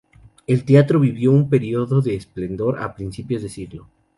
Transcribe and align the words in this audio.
El 0.47 0.65
teatro 0.65 0.99
vivió 0.99 1.31
un 1.31 1.47
periodo 1.47 2.01
de 2.01 2.15
esplendor 2.15 2.79
a 2.79 2.95
principios 2.95 3.43
de 3.43 3.49
siglo. 3.49 3.87